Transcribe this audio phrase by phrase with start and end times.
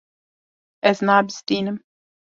[0.91, 1.77] Ez nabizdînim.